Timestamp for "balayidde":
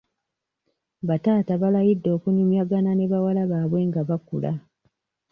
1.61-2.09